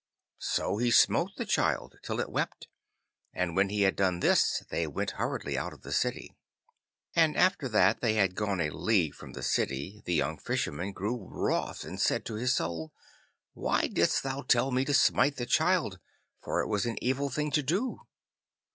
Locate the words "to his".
12.25-12.55